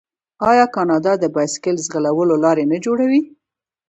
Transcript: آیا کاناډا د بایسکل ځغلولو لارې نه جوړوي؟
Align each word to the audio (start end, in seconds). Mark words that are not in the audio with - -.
آیا 0.51 0.65
کاناډا 0.75 1.13
د 1.19 1.25
بایسکل 1.35 1.75
ځغلولو 1.85 2.35
لارې 2.45 2.65
نه 2.71 2.77
جوړوي؟ 2.85 3.21